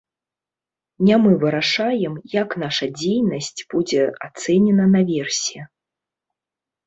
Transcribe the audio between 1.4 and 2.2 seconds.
вырашаем,